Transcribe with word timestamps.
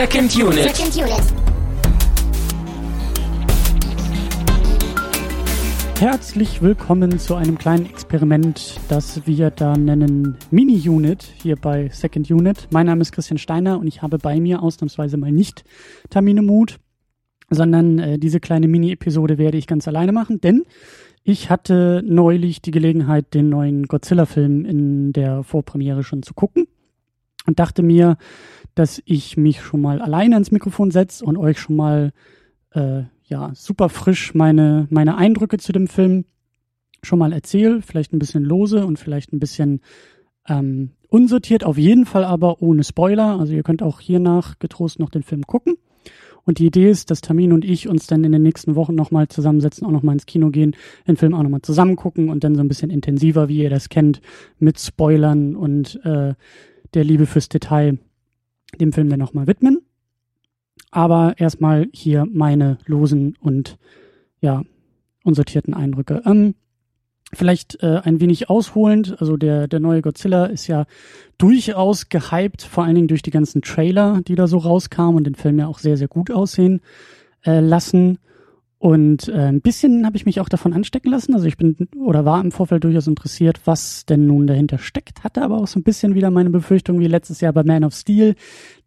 Second 0.00 0.34
Unit. 0.34 0.74
Second 0.74 0.96
Unit. 0.96 1.22
Herzlich 5.98 6.62
willkommen 6.62 7.18
zu 7.18 7.34
einem 7.34 7.58
kleinen 7.58 7.84
Experiment, 7.84 8.80
das 8.88 9.26
wir 9.26 9.50
da 9.50 9.76
nennen 9.76 10.38
Mini-Unit 10.50 11.22
hier 11.42 11.56
bei 11.56 11.90
Second 11.90 12.30
Unit. 12.30 12.68
Mein 12.70 12.86
Name 12.86 13.02
ist 13.02 13.12
Christian 13.12 13.36
Steiner 13.36 13.78
und 13.78 13.88
ich 13.88 14.00
habe 14.00 14.16
bei 14.16 14.40
mir 14.40 14.62
ausnahmsweise 14.62 15.18
mal 15.18 15.32
nicht 15.32 15.64
Tamine 16.08 16.40
Mut, 16.40 16.78
sondern 17.50 17.98
äh, 17.98 18.18
diese 18.18 18.40
kleine 18.40 18.68
Mini-Episode 18.68 19.36
werde 19.36 19.58
ich 19.58 19.66
ganz 19.66 19.86
alleine 19.86 20.12
machen, 20.12 20.40
denn 20.40 20.64
ich 21.24 21.50
hatte 21.50 22.02
neulich 22.06 22.62
die 22.62 22.70
Gelegenheit, 22.70 23.34
den 23.34 23.50
neuen 23.50 23.82
Godzilla-Film 23.82 24.64
in 24.64 25.12
der 25.12 25.42
Vorpremiere 25.42 26.04
schon 26.04 26.22
zu 26.22 26.32
gucken 26.32 26.68
und 27.46 27.58
dachte 27.58 27.82
mir, 27.82 28.16
dass 28.74 29.02
ich 29.04 29.36
mich 29.36 29.60
schon 29.62 29.80
mal 29.80 30.00
alleine 30.00 30.36
ans 30.36 30.50
Mikrofon 30.50 30.90
setze 30.90 31.24
und 31.24 31.36
euch 31.36 31.58
schon 31.58 31.76
mal 31.76 32.12
äh, 32.72 33.02
ja 33.24 33.50
super 33.54 33.88
frisch 33.88 34.34
meine 34.34 34.86
meine 34.90 35.16
Eindrücke 35.16 35.58
zu 35.58 35.72
dem 35.72 35.88
Film 35.88 36.24
schon 37.02 37.18
mal 37.18 37.32
erzähle, 37.32 37.82
vielleicht 37.82 38.12
ein 38.12 38.18
bisschen 38.18 38.44
lose 38.44 38.86
und 38.86 38.98
vielleicht 38.98 39.32
ein 39.32 39.40
bisschen 39.40 39.80
ähm, 40.48 40.90
unsortiert, 41.08 41.64
auf 41.64 41.78
jeden 41.78 42.06
Fall 42.06 42.24
aber 42.24 42.62
ohne 42.62 42.84
Spoiler. 42.84 43.38
Also 43.38 43.52
ihr 43.52 43.62
könnt 43.62 43.82
auch 43.82 44.00
hiernach 44.00 44.58
getrost 44.58 44.98
noch 44.98 45.10
den 45.10 45.22
Film 45.22 45.46
gucken. 45.46 45.76
Und 46.44 46.58
die 46.58 46.66
Idee 46.66 46.90
ist, 46.90 47.10
dass 47.10 47.20
Tamin 47.20 47.52
und 47.52 47.64
ich 47.64 47.86
uns 47.86 48.06
dann 48.06 48.24
in 48.24 48.32
den 48.32 48.42
nächsten 48.42 48.74
Wochen 48.74 48.94
nochmal 48.94 49.28
zusammensetzen, 49.28 49.86
auch 49.86 49.90
nochmal 49.90 50.14
ins 50.14 50.26
Kino 50.26 50.50
gehen, 50.50 50.74
den 51.06 51.16
Film 51.16 51.34
auch 51.34 51.42
nochmal 51.42 51.62
zusammen 51.62 51.96
gucken 51.96 52.30
und 52.30 52.44
dann 52.44 52.54
so 52.54 52.62
ein 52.62 52.68
bisschen 52.68 52.90
intensiver, 52.90 53.48
wie 53.48 53.58
ihr 53.62 53.70
das 53.70 53.88
kennt, 53.90 54.20
mit 54.58 54.80
Spoilern 54.80 55.54
und 55.54 56.00
äh, 56.04 56.34
der 56.94 57.04
Liebe 57.04 57.26
fürs 57.26 57.48
Detail 57.48 57.98
dem 58.80 58.92
Film 58.92 59.08
dann 59.08 59.18
nochmal 59.18 59.46
widmen. 59.46 59.80
Aber 60.90 61.34
erstmal 61.38 61.88
hier 61.92 62.26
meine 62.30 62.78
losen 62.86 63.36
und 63.40 63.78
ja, 64.40 64.62
unsortierten 65.24 65.74
Eindrücke. 65.74 66.22
Ähm, 66.24 66.54
vielleicht 67.32 67.82
äh, 67.82 68.00
ein 68.02 68.20
wenig 68.20 68.50
ausholend, 68.50 69.20
also 69.20 69.36
der, 69.36 69.68
der 69.68 69.80
neue 69.80 70.02
Godzilla 70.02 70.46
ist 70.46 70.66
ja 70.66 70.86
durchaus 71.38 72.08
gehypt, 72.08 72.62
vor 72.62 72.84
allen 72.84 72.96
Dingen 72.96 73.08
durch 73.08 73.22
die 73.22 73.30
ganzen 73.30 73.62
Trailer, 73.62 74.20
die 74.26 74.34
da 74.34 74.46
so 74.46 74.58
rauskamen 74.58 75.16
und 75.16 75.24
den 75.24 75.34
Film 75.34 75.58
ja 75.58 75.66
auch 75.66 75.78
sehr, 75.78 75.96
sehr 75.96 76.08
gut 76.08 76.30
aussehen 76.30 76.80
äh, 77.44 77.60
lassen. 77.60 78.18
Und 78.80 79.28
äh, 79.28 79.48
ein 79.48 79.60
bisschen 79.60 80.06
habe 80.06 80.16
ich 80.16 80.24
mich 80.24 80.40
auch 80.40 80.48
davon 80.48 80.72
anstecken 80.72 81.10
lassen. 81.10 81.34
Also 81.34 81.44
ich 81.44 81.58
bin 81.58 81.76
oder 82.02 82.24
war 82.24 82.40
im 82.40 82.50
Vorfeld 82.50 82.82
durchaus 82.82 83.08
interessiert, 83.08 83.60
was 83.66 84.06
denn 84.06 84.26
nun 84.26 84.46
dahinter 84.46 84.78
steckt. 84.78 85.22
Hatte 85.22 85.42
aber 85.42 85.58
auch 85.58 85.66
so 85.66 85.78
ein 85.78 85.82
bisschen 85.82 86.14
wieder 86.14 86.30
meine 86.30 86.48
Befürchtung 86.48 86.98
wie 86.98 87.06
letztes 87.06 87.42
Jahr 87.42 87.52
bei 87.52 87.62
Man 87.62 87.84
of 87.84 87.92
Steel, 87.92 88.36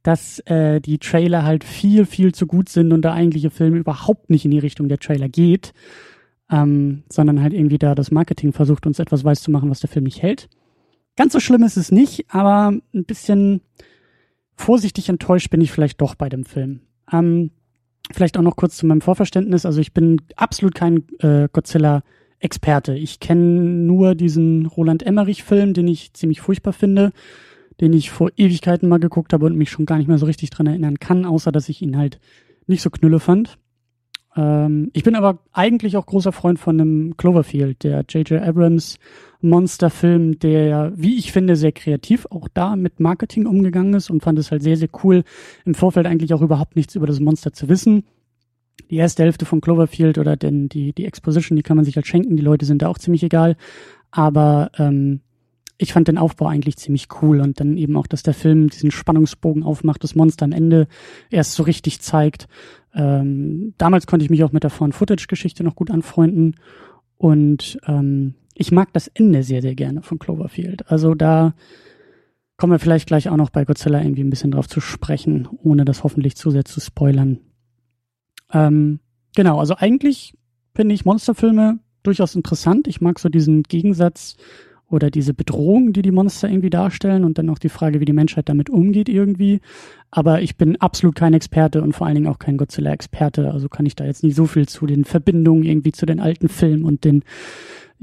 dass 0.02 0.40
äh, 0.48 0.82
die 0.82 0.98
Trailer 0.98 1.44
halt 1.44 1.64
viel, 1.64 2.08
viel 2.08 2.34
zu 2.34 2.48
gut 2.48 2.70
sind 2.70 2.92
und 2.92 3.04
der 3.04 3.14
eigentliche 3.14 3.52
Film 3.52 3.76
überhaupt 3.76 4.32
nicht 4.32 4.46
in 4.46 4.50
die 4.52 4.58
Richtung 4.58 4.90
der 4.90 4.98
Trailer 4.98 5.30
geht, 5.30 5.74
ähm, 6.50 7.04
sondern 7.08 7.44
halt 7.44 7.54
irgendwie 7.54 7.78
da 7.78 7.94
das 7.94 8.10
Marketing 8.10 8.52
versucht, 8.52 8.88
uns 8.88 8.98
etwas 8.98 9.24
weiß 9.24 9.44
zu 9.44 9.52
machen, 9.52 9.70
was 9.70 9.80
der 9.80 9.92
Film 9.92 10.06
nicht 10.06 10.24
hält. 10.24 10.50
Ganz 11.18 11.34
so 11.34 11.40
schlimm 11.40 11.62
ist 11.62 11.78
es 11.78 11.92
nicht, 11.92 12.26
aber 12.34 12.70
ein 12.96 13.06
bisschen 13.06 13.62
vorsichtig 14.56 15.10
enttäuscht 15.10 15.52
bin 15.52 15.62
ich 15.62 15.72
vielleicht 15.72 16.02
doch 16.02 16.16
bei 16.16 16.30
dem 16.30 16.46
Film. 16.46 16.80
Ähm, 17.12 17.52
Vielleicht 18.12 18.38
auch 18.38 18.44
noch 18.44 18.56
kurz 18.56 18.78
zu 18.78 18.86
meinem 18.86 19.02
Vorverständnis. 19.02 19.66
Also 19.66 19.80
ich 19.80 19.94
bin 19.94 20.22
absolut 20.36 20.76
kein 20.76 21.04
äh, 21.20 21.48
Godzilla-Experte. 21.52 22.96
Ich 22.96 23.20
kenne 23.20 23.62
nur 23.64 24.16
diesen 24.16 24.66
Roland 24.66 25.04
Emmerich-Film, 25.04 25.74
den 25.74 25.88
ich 25.88 26.14
ziemlich 26.14 26.42
furchtbar 26.42 26.74
finde, 26.74 27.12
den 27.82 27.94
ich 27.94 28.12
vor 28.12 28.30
Ewigkeiten 28.36 28.90
mal 28.90 29.00
geguckt 29.00 29.34
habe 29.34 29.46
und 29.46 29.56
mich 29.56 29.72
schon 29.72 29.86
gar 29.86 29.98
nicht 29.98 30.08
mehr 30.08 30.18
so 30.18 30.26
richtig 30.26 30.50
dran 30.50 30.68
erinnern 30.68 31.00
kann, 31.00 31.26
außer 31.26 31.52
dass 31.52 31.70
ich 31.70 31.82
ihn 31.82 31.98
halt 31.98 32.20
nicht 32.68 32.82
so 32.82 32.90
knülle 32.90 33.20
fand. 33.20 33.58
Ähm, 34.36 34.90
ich 34.94 35.04
bin 35.04 35.16
aber 35.16 35.40
eigentlich 35.52 35.98
auch 35.98 36.06
großer 36.06 36.32
Freund 36.32 36.60
von 36.60 36.80
einem 36.80 37.18
Cloverfield, 37.18 37.84
der 37.84 38.06
J.J. 38.10 38.42
Abrams 38.42 38.98
Monsterfilm, 39.42 40.40
der, 40.40 40.94
wie 40.96 41.18
ich 41.18 41.32
finde, 41.32 41.56
sehr 41.56 41.74
kreativ 41.74 42.26
auch 42.30 42.48
da 42.54 42.76
mit 42.76 43.00
Marketing 43.00 43.46
umgegangen 43.46 43.94
ist 43.94 44.10
und 44.10 44.24
fand 44.24 44.40
es 44.40 44.52
halt 44.52 44.64
sehr, 44.64 44.78
sehr 44.78 44.88
cool, 45.04 45.24
im 45.66 45.76
Vorfeld 45.76 46.08
eigentlich 46.08 46.34
auch 46.34 46.42
überhaupt 46.42 46.76
nichts 46.76 46.96
über 46.96 47.08
das 47.08 47.20
Monster 47.20 47.52
zu 47.52 47.68
wissen. 47.68 48.06
Die 48.90 48.96
erste 48.96 49.24
Hälfte 49.24 49.46
von 49.46 49.62
Cloverfield 49.62 50.18
oder 50.18 50.38
denn 50.38 50.70
die, 50.70 50.94
die 50.94 51.06
Exposition, 51.06 51.58
die 51.58 51.64
kann 51.64 51.76
man 51.76 51.86
sich 51.86 51.96
halt 51.96 52.08
schenken, 52.08 52.38
die 52.38 52.44
Leute 52.44 52.66
sind 52.66 52.82
da 52.82 52.88
auch 52.88 52.98
ziemlich 52.98 53.24
egal. 53.24 53.58
Aber 54.12 54.72
ähm, 54.78 55.22
ich 55.84 55.94
fand 55.94 56.08
den 56.08 56.18
Aufbau 56.18 56.48
eigentlich 56.48 56.78
ziemlich 56.78 57.08
cool 57.22 57.42
und 57.42 57.60
dann 57.60 57.78
eben 57.78 57.98
auch, 57.98 58.08
dass 58.08 58.24
der 58.24 58.34
Film 58.34 58.70
diesen 58.70 58.90
Spannungsbogen 58.90 59.64
aufmacht, 59.64 60.04
das 60.04 60.16
Monster 60.16 60.46
am 60.46 60.54
Ende 60.54 60.88
erst 61.30 61.54
so 61.54 61.64
richtig 61.64 62.00
zeigt. 62.00 62.48
Ähm, 62.96 63.74
damals 63.78 64.08
konnte 64.08 64.24
ich 64.24 64.30
mich 64.30 64.44
auch 64.44 64.54
mit 64.54 64.64
der 64.64 64.70
Found-Footage-Geschichte 64.70 65.64
noch 65.64 65.76
gut 65.76 65.92
anfreunden 65.92 66.56
und 67.18 67.78
ähm, 67.86 68.36
ich 68.56 68.72
mag 68.72 68.94
das 68.94 69.08
Ende 69.08 69.44
sehr, 69.44 69.62
sehr 69.62 69.76
gerne 69.76 70.04
von 70.04 70.20
Cloverfield. 70.20 70.90
Also 70.90 71.16
da 71.16 71.54
kommen 72.56 72.72
wir 72.72 72.80
vielleicht 72.80 73.08
gleich 73.08 73.28
auch 73.28 73.38
noch 73.38 73.50
bei 73.50 73.66
Godzilla 73.66 74.02
irgendwie 74.02 74.24
ein 74.24 74.30
bisschen 74.30 74.52
drauf 74.52 74.70
zu 74.70 74.80
sprechen, 74.80 75.50
ohne 75.64 75.84
das 75.84 76.04
hoffentlich 76.04 76.38
zu 76.38 76.50
sehr 76.50 76.66
zu 76.66 76.80
spoilern. 76.80 77.40
Ähm, 78.54 79.00
genau, 79.36 79.60
also 79.60 79.76
eigentlich 79.76 80.34
finde 80.74 80.96
ich 80.96 81.04
Monsterfilme 81.04 81.80
durchaus 82.04 82.36
interessant. 82.36 82.88
Ich 82.88 83.02
mag 83.02 83.20
so 83.20 83.28
diesen 83.28 83.64
Gegensatz 83.64 84.38
oder 84.90 85.10
diese 85.10 85.34
Bedrohung, 85.34 85.94
die 85.94 86.02
die 86.02 86.12
Monster 86.12 86.50
irgendwie 86.50 86.70
darstellen 86.70 87.24
und 87.24 87.38
dann 87.38 87.50
auch 87.50 87.58
die 87.58 87.70
Frage, 87.70 88.00
wie 88.00 88.06
die 88.06 88.14
Menschheit 88.14 88.50
damit 88.50 88.70
umgeht 88.70 89.10
irgendwie. 89.10 89.60
Aber 90.12 90.42
ich 90.42 90.56
bin 90.56 90.80
absolut 90.80 91.16
kein 91.16 91.34
Experte 91.34 91.82
und 91.82 91.94
vor 91.94 92.06
allen 92.06 92.16
Dingen 92.16 92.28
auch 92.28 92.40
kein 92.40 92.58
Godzilla-Experte. 92.58 93.52
Also 93.52 93.70
kann 93.70 93.86
ich 93.86 93.96
da 93.96 94.06
jetzt 94.06 94.24
nicht 94.24 94.36
so 94.36 94.46
viel 94.46 94.68
zu 94.68 94.86
den 94.86 95.04
Verbindungen 95.04 95.64
irgendwie 95.64 95.92
zu 95.92 96.06
den 96.06 96.20
alten 96.20 96.48
Filmen 96.48 96.84
und 96.84 97.04
den 97.06 97.24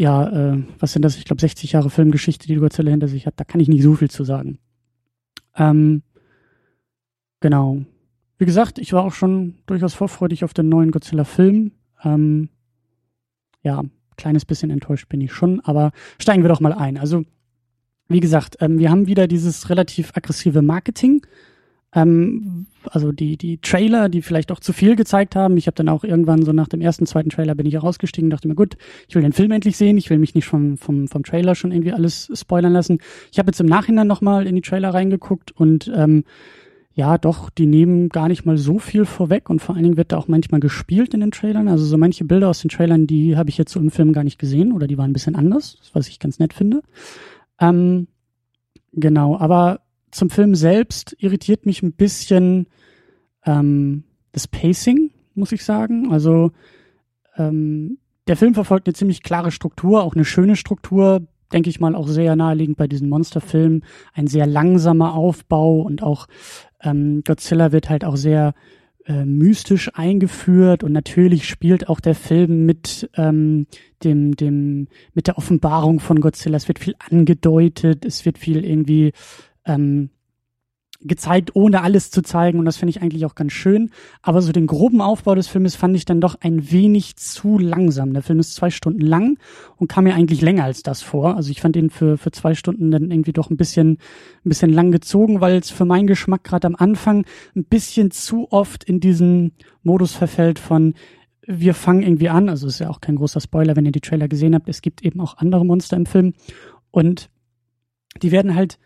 ja, 0.00 0.28
äh, 0.54 0.62
was 0.78 0.94
sind 0.94 1.02
das? 1.02 1.18
Ich 1.18 1.26
glaube, 1.26 1.42
60 1.42 1.72
Jahre 1.72 1.90
Filmgeschichte, 1.90 2.46
die 2.46 2.54
Godzilla 2.54 2.90
hinter 2.90 3.06
sich 3.06 3.26
hat. 3.26 3.34
Da 3.36 3.44
kann 3.44 3.60
ich 3.60 3.68
nicht 3.68 3.82
so 3.82 3.94
viel 3.94 4.10
zu 4.10 4.24
sagen. 4.24 4.58
Ähm, 5.56 6.02
genau. 7.40 7.82
Wie 8.38 8.46
gesagt, 8.46 8.78
ich 8.78 8.94
war 8.94 9.04
auch 9.04 9.12
schon 9.12 9.56
durchaus 9.66 9.92
vorfreudig 9.92 10.42
auf 10.42 10.54
den 10.54 10.70
neuen 10.70 10.90
Godzilla-Film. 10.90 11.72
Ähm, 12.02 12.48
ja, 13.62 13.84
kleines 14.20 14.44
bisschen 14.44 14.70
enttäuscht 14.70 15.08
bin 15.08 15.20
ich 15.20 15.32
schon, 15.32 15.60
aber 15.60 15.90
steigen 16.18 16.42
wir 16.42 16.48
doch 16.48 16.60
mal 16.60 16.72
ein. 16.72 16.96
Also, 16.96 17.24
wie 18.08 18.20
gesagt, 18.20 18.56
ähm, 18.60 18.78
wir 18.78 18.90
haben 18.90 19.06
wieder 19.06 19.26
dieses 19.26 19.70
relativ 19.70 20.12
aggressive 20.14 20.62
Marketing 20.62 21.22
ähm, 21.94 22.66
also 22.88 23.10
die, 23.12 23.36
die 23.36 23.58
Trailer, 23.58 24.08
die 24.08 24.22
vielleicht 24.22 24.52
auch 24.52 24.60
zu 24.60 24.72
viel 24.72 24.96
gezeigt 24.96 25.34
haben. 25.34 25.56
Ich 25.56 25.66
habe 25.66 25.74
dann 25.74 25.88
auch 25.88 26.04
irgendwann 26.04 26.44
so 26.44 26.52
nach 26.52 26.68
dem 26.68 26.80
ersten, 26.80 27.06
zweiten 27.06 27.30
Trailer 27.30 27.54
bin 27.54 27.66
ich 27.66 27.82
rausgestiegen, 27.82 28.30
dachte 28.30 28.48
mir, 28.48 28.54
gut, 28.54 28.76
ich 29.08 29.14
will 29.14 29.22
den 29.22 29.32
Film 29.32 29.50
endlich 29.50 29.76
sehen, 29.76 29.98
ich 29.98 30.08
will 30.08 30.18
mich 30.18 30.34
nicht 30.34 30.46
vom, 30.46 30.76
vom, 30.76 31.08
vom 31.08 31.24
Trailer 31.24 31.54
schon 31.54 31.72
irgendwie 31.72 31.92
alles 31.92 32.30
spoilern 32.34 32.72
lassen. 32.72 33.00
Ich 33.32 33.38
habe 33.38 33.48
jetzt 33.48 33.60
im 33.60 33.66
Nachhinein 33.66 34.06
nochmal 34.06 34.46
in 34.46 34.54
die 34.54 34.62
Trailer 34.62 34.94
reingeguckt 34.94 35.52
und 35.52 35.90
ähm, 35.94 36.24
ja, 37.00 37.16
doch, 37.16 37.48
die 37.48 37.64
nehmen 37.64 38.10
gar 38.10 38.28
nicht 38.28 38.44
mal 38.44 38.58
so 38.58 38.78
viel 38.78 39.06
vorweg 39.06 39.48
und 39.48 39.60
vor 39.60 39.74
allen 39.74 39.84
Dingen 39.84 39.96
wird 39.96 40.12
da 40.12 40.18
auch 40.18 40.28
manchmal 40.28 40.60
gespielt 40.60 41.14
in 41.14 41.20
den 41.20 41.30
Trailern. 41.30 41.66
Also 41.66 41.86
so 41.86 41.96
manche 41.96 42.26
Bilder 42.26 42.50
aus 42.50 42.60
den 42.60 42.68
Trailern, 42.68 43.06
die 43.06 43.38
habe 43.38 43.48
ich 43.48 43.56
jetzt 43.56 43.72
so 43.72 43.80
im 43.80 43.90
Film 43.90 44.12
gar 44.12 44.22
nicht 44.22 44.38
gesehen 44.38 44.70
oder 44.70 44.86
die 44.86 44.98
waren 44.98 45.08
ein 45.08 45.14
bisschen 45.14 45.34
anders, 45.34 45.78
was 45.94 46.08
ich 46.08 46.18
ganz 46.18 46.38
nett 46.38 46.52
finde. 46.52 46.82
Ähm, 47.58 48.06
genau, 48.92 49.38
aber 49.38 49.80
zum 50.10 50.28
Film 50.28 50.54
selbst 50.54 51.16
irritiert 51.18 51.64
mich 51.64 51.82
ein 51.82 51.94
bisschen 51.94 52.66
ähm, 53.46 54.04
das 54.32 54.46
Pacing, 54.46 55.10
muss 55.34 55.52
ich 55.52 55.64
sagen. 55.64 56.12
Also 56.12 56.52
ähm, 57.38 57.96
der 58.26 58.36
Film 58.36 58.52
verfolgt 58.52 58.88
eine 58.88 58.94
ziemlich 58.94 59.22
klare 59.22 59.52
Struktur, 59.52 60.02
auch 60.02 60.14
eine 60.14 60.26
schöne 60.26 60.54
Struktur, 60.54 61.22
denke 61.50 61.70
ich 61.70 61.80
mal, 61.80 61.94
auch 61.94 62.08
sehr 62.08 62.36
naheliegend 62.36 62.76
bei 62.76 62.88
diesen 62.88 63.08
Monsterfilmen. 63.08 63.86
Ein 64.12 64.26
sehr 64.26 64.46
langsamer 64.46 65.14
Aufbau 65.14 65.80
und 65.80 66.02
auch 66.02 66.26
ähm, 66.82 67.22
Godzilla 67.24 67.72
wird 67.72 67.90
halt 67.90 68.04
auch 68.04 68.16
sehr 68.16 68.54
äh, 69.06 69.24
mystisch 69.24 69.90
eingeführt 69.94 70.84
und 70.84 70.92
natürlich 70.92 71.48
spielt 71.48 71.88
auch 71.88 72.00
der 72.00 72.14
Film 72.14 72.66
mit 72.66 73.10
ähm, 73.16 73.66
dem 74.04 74.36
dem 74.36 74.88
mit 75.14 75.26
der 75.26 75.38
Offenbarung 75.38 76.00
von 76.00 76.20
Godzilla. 76.20 76.56
Es 76.56 76.68
wird 76.68 76.78
viel 76.78 76.94
angedeutet, 76.98 78.04
es 78.04 78.24
wird 78.24 78.38
viel 78.38 78.64
irgendwie 78.64 79.12
ähm, 79.64 80.10
gezeigt, 81.02 81.52
ohne 81.54 81.82
alles 81.82 82.10
zu 82.10 82.22
zeigen. 82.22 82.58
Und 82.58 82.64
das 82.64 82.76
finde 82.76 82.90
ich 82.90 83.02
eigentlich 83.02 83.24
auch 83.24 83.34
ganz 83.34 83.52
schön. 83.52 83.90
Aber 84.22 84.42
so 84.42 84.52
den 84.52 84.66
groben 84.66 85.00
Aufbau 85.00 85.34
des 85.34 85.48
Filmes 85.48 85.74
fand 85.74 85.96
ich 85.96 86.04
dann 86.04 86.20
doch 86.20 86.36
ein 86.40 86.70
wenig 86.70 87.16
zu 87.16 87.58
langsam. 87.58 88.12
Der 88.12 88.22
Film 88.22 88.38
ist 88.38 88.54
zwei 88.54 88.70
Stunden 88.70 89.00
lang 89.00 89.38
und 89.76 89.88
kam 89.88 90.04
mir 90.04 90.14
eigentlich 90.14 90.40
länger 90.40 90.64
als 90.64 90.82
das 90.82 91.02
vor. 91.02 91.36
Also 91.36 91.50
ich 91.50 91.60
fand 91.60 91.76
ihn 91.76 91.90
für, 91.90 92.18
für 92.18 92.30
zwei 92.32 92.54
Stunden 92.54 92.90
dann 92.90 93.10
irgendwie 93.10 93.32
doch 93.32 93.50
ein 93.50 93.56
bisschen, 93.56 93.92
ein 94.44 94.48
bisschen 94.48 94.72
lang 94.72 94.92
gezogen, 94.92 95.40
weil 95.40 95.56
es 95.56 95.70
für 95.70 95.84
meinen 95.84 96.06
Geschmack 96.06 96.44
gerade 96.44 96.66
am 96.66 96.76
Anfang 96.76 97.24
ein 97.56 97.64
bisschen 97.64 98.10
zu 98.10 98.48
oft 98.50 98.84
in 98.84 99.00
diesen 99.00 99.52
Modus 99.82 100.12
verfällt 100.12 100.58
von 100.58 100.94
wir 101.46 101.74
fangen 101.74 102.02
irgendwie 102.02 102.28
an, 102.28 102.48
also 102.48 102.68
ist 102.68 102.78
ja 102.78 102.90
auch 102.90 103.00
kein 103.00 103.16
großer 103.16 103.40
Spoiler, 103.40 103.74
wenn 103.74 103.86
ihr 103.86 103.90
die 103.90 104.00
Trailer 104.00 104.28
gesehen 104.28 104.54
habt, 104.54 104.68
es 104.68 104.82
gibt 104.82 105.02
eben 105.02 105.20
auch 105.20 105.38
andere 105.38 105.66
Monster 105.66 105.96
im 105.96 106.06
Film 106.06 106.34
und 106.92 107.28
die 108.22 108.30
werden 108.30 108.54
halt 108.54 108.78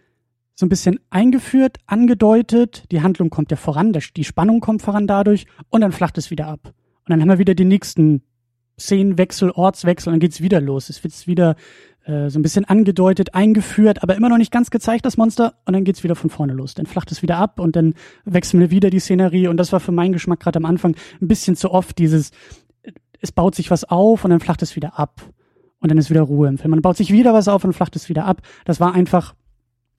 so 0.54 0.66
ein 0.66 0.68
bisschen 0.68 1.00
eingeführt, 1.10 1.78
angedeutet, 1.86 2.84
die 2.90 3.02
Handlung 3.02 3.30
kommt 3.30 3.50
ja 3.50 3.56
voran, 3.56 3.92
die 4.16 4.24
Spannung 4.24 4.60
kommt 4.60 4.82
voran 4.82 5.06
dadurch 5.06 5.46
und 5.68 5.80
dann 5.80 5.92
flacht 5.92 6.16
es 6.18 6.30
wieder 6.30 6.46
ab. 6.46 6.60
Und 6.66 7.10
dann 7.10 7.20
haben 7.20 7.28
wir 7.28 7.38
wieder 7.38 7.54
den 7.54 7.68
nächsten 7.68 8.22
Szenenwechsel, 8.78 9.50
Ortswechsel 9.50 10.08
und 10.08 10.14
dann 10.14 10.20
geht's 10.20 10.40
wieder 10.40 10.60
los. 10.60 10.88
Es 10.88 11.02
wird 11.04 11.26
wieder 11.26 11.56
äh, 12.04 12.28
so 12.28 12.38
ein 12.38 12.42
bisschen 12.42 12.64
angedeutet, 12.64 13.34
eingeführt, 13.34 14.02
aber 14.02 14.16
immer 14.16 14.28
noch 14.28 14.38
nicht 14.38 14.52
ganz 14.52 14.70
gezeigt, 14.70 15.04
das 15.04 15.16
Monster, 15.16 15.54
und 15.64 15.74
dann 15.74 15.84
geht's 15.84 16.02
wieder 16.02 16.16
von 16.16 16.30
vorne 16.30 16.52
los. 16.52 16.74
Dann 16.74 16.86
flacht 16.86 17.10
es 17.12 17.22
wieder 17.22 17.36
ab 17.36 17.60
und 17.60 17.76
dann 17.76 17.94
wechseln 18.24 18.60
wir 18.60 18.70
wieder 18.70 18.90
die 18.90 19.00
Szenerie 19.00 19.48
und 19.48 19.56
das 19.56 19.72
war 19.72 19.80
für 19.80 19.92
meinen 19.92 20.12
Geschmack 20.12 20.40
gerade 20.40 20.58
am 20.58 20.64
Anfang 20.64 20.96
ein 21.20 21.28
bisschen 21.28 21.56
zu 21.56 21.70
oft 21.70 21.98
dieses, 21.98 22.30
es 23.20 23.32
baut 23.32 23.54
sich 23.54 23.70
was 23.70 23.84
auf 23.84 24.24
und 24.24 24.30
dann 24.30 24.40
flacht 24.40 24.62
es 24.62 24.76
wieder 24.76 24.98
ab. 24.98 25.22
Und 25.80 25.90
dann 25.90 25.98
ist 25.98 26.08
wieder 26.08 26.22
Ruhe 26.22 26.48
im 26.48 26.56
Film. 26.56 26.70
Man 26.70 26.80
baut 26.80 26.96
sich 26.96 27.12
wieder 27.12 27.34
was 27.34 27.46
auf 27.46 27.62
und 27.62 27.74
flacht 27.74 27.94
es 27.94 28.08
wieder 28.08 28.24
ab. 28.24 28.40
Das 28.64 28.80
war 28.80 28.94
einfach, 28.94 29.34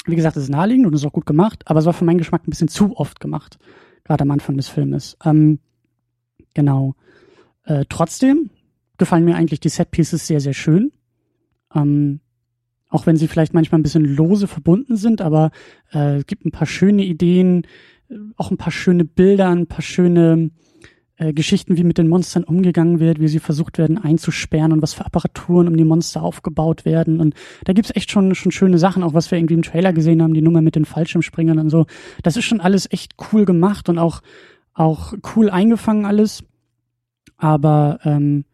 wie 0.05 0.15
gesagt, 0.15 0.35
das 0.35 0.43
ist 0.43 0.49
naheliegend 0.49 0.85
und 0.85 0.93
ist 0.93 1.05
auch 1.05 1.13
gut 1.13 1.25
gemacht, 1.25 1.63
aber 1.65 1.79
es 1.79 1.85
war 1.85 1.93
für 1.93 2.05
meinen 2.05 2.17
Geschmack 2.17 2.47
ein 2.47 2.49
bisschen 2.49 2.67
zu 2.67 2.95
oft 2.97 3.19
gemacht. 3.19 3.57
Gerade 4.03 4.21
am 4.21 4.31
Anfang 4.31 4.55
des 4.57 4.67
Filmes. 4.67 5.17
Ähm, 5.25 5.59
genau. 6.53 6.95
Äh, 7.63 7.85
trotzdem 7.89 8.51
gefallen 8.97 9.25
mir 9.25 9.35
eigentlich 9.35 9.59
die 9.59 9.69
Set-Pieces 9.69 10.27
sehr, 10.27 10.39
sehr 10.39 10.53
schön. 10.53 10.91
Ähm, 11.73 12.19
auch 12.89 13.05
wenn 13.05 13.17
sie 13.17 13.27
vielleicht 13.27 13.53
manchmal 13.53 13.79
ein 13.79 13.83
bisschen 13.83 14.05
lose 14.05 14.47
verbunden 14.47 14.95
sind, 14.95 15.21
aber 15.21 15.51
äh, 15.91 16.17
es 16.17 16.27
gibt 16.27 16.45
ein 16.45 16.51
paar 16.51 16.67
schöne 16.67 17.03
Ideen, 17.03 17.65
äh, 18.09 18.15
auch 18.37 18.51
ein 18.51 18.57
paar 18.57 18.71
schöne 18.71 19.05
Bilder, 19.05 19.49
ein 19.49 19.67
paar 19.67 19.81
schöne 19.81 20.51
äh, 21.17 21.33
Geschichten, 21.33 21.77
wie 21.77 21.83
mit 21.83 21.97
den 21.97 22.09
Monstern 22.09 22.43
umgegangen 22.43 22.99
wird, 22.99 23.19
wie 23.19 23.27
sie 23.27 23.39
versucht 23.39 23.77
werden 23.77 23.97
einzusperren 23.97 24.73
und 24.73 24.81
was 24.81 24.93
für 24.93 25.05
Apparaturen 25.05 25.67
um 25.67 25.77
die 25.77 25.85
Monster 25.85 26.21
aufgebaut 26.21 26.83
werden. 26.83 27.21
Und 27.21 27.35
da 27.63 27.73
gibt's 27.73 27.95
echt 27.95 28.11
schon, 28.11 28.35
schon 28.35 28.51
schöne 28.51 28.77
Sachen, 28.77 29.03
auch 29.03 29.13
was 29.13 29.31
wir 29.31 29.37
irgendwie 29.37 29.53
im 29.53 29.61
Trailer 29.61 29.93
gesehen 29.93 30.21
haben, 30.21 30.33
die 30.33 30.41
Nummer 30.41 30.61
mit 30.61 30.75
den 30.75 30.85
Fallschirmspringern 30.85 31.59
und 31.59 31.69
so. 31.69 31.85
Das 32.23 32.35
ist 32.35 32.45
schon 32.45 32.59
alles 32.59 32.91
echt 32.91 33.15
cool 33.31 33.45
gemacht 33.45 33.87
und 33.87 33.97
auch, 33.97 34.21
auch 34.73 35.13
cool 35.35 35.49
eingefangen 35.49 36.05
alles. 36.05 36.43
Aber 37.37 37.99
ähm, 38.03 38.45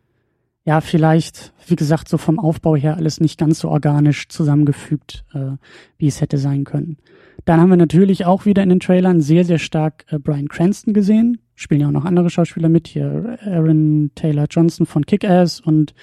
ja, 0.63 0.81
vielleicht, 0.81 1.53
wie 1.67 1.75
gesagt, 1.75 2.07
so 2.07 2.17
vom 2.17 2.39
Aufbau 2.39 2.75
her 2.75 2.95
alles 2.97 3.19
nicht 3.19 3.39
ganz 3.39 3.59
so 3.59 3.69
organisch 3.69 4.29
zusammengefügt, 4.29 5.25
äh, 5.33 5.57
wie 5.97 6.07
es 6.07 6.21
hätte 6.21 6.37
sein 6.37 6.63
können. 6.63 6.97
Dann 7.45 7.59
haben 7.59 7.69
wir 7.69 7.77
natürlich 7.77 8.25
auch 8.25 8.45
wieder 8.45 8.63
in 8.63 8.69
den 8.69 8.79
Trailern 8.79 9.21
sehr, 9.21 9.45
sehr 9.45 9.59
stark 9.59 10.05
äh, 10.09 10.19
Brian 10.19 10.47
Cranston 10.47 10.93
gesehen. 10.93 11.39
Spielen 11.55 11.81
ja 11.81 11.87
auch 11.87 11.91
noch 11.91 12.05
andere 12.05 12.29
Schauspieler 12.29 12.69
mit, 12.69 12.87
hier 12.87 13.37
Aaron 13.45 14.11
Taylor 14.15 14.45
Johnson 14.49 14.85
von 14.85 15.05
Kick-Ass 15.05 15.59
und 15.59 15.93